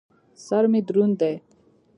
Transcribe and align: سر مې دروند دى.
سر 0.45 0.63
مې 0.71 0.81
دروند 0.87 1.15
دى. 1.21 1.33